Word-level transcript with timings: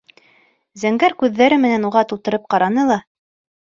Зәңгәр 0.85 1.15
күҙҙәре 1.21 1.61
менән 1.69 1.87
уға 1.93 2.05
тултырып 2.11 2.53
ҡараны 2.57 2.91
ла: 2.93 3.03